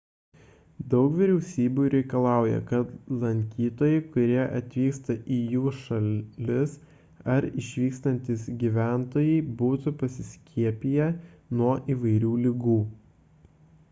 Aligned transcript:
daug 0.91 1.17
vyriausybių 1.17 1.83
reikalauja 1.93 2.61
kad 2.71 2.95
lankytojai 3.23 3.99
kurie 4.15 4.39
atvyksta 4.61 5.17
į 5.35 5.39
jų 5.57 5.75
šalis 5.83 6.73
ar 7.35 7.49
išvykstantys 7.65 8.47
gyventojai 8.65 9.39
būtų 9.63 9.95
pasiskiepiję 10.03 11.11
nuo 11.63 11.79
įvairių 11.97 12.33
ligų 12.49 12.79